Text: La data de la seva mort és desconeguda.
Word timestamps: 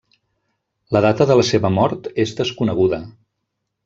La 0.95 1.01
data 1.05 1.27
de 1.31 1.35
la 1.39 1.45
seva 1.49 1.71
mort 1.75 2.09
és 2.23 2.33
desconeguda. 2.39 2.99